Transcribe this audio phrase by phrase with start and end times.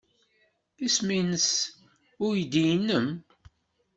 [0.85, 1.49] Isem-nnes
[2.25, 3.07] uydi-nnem?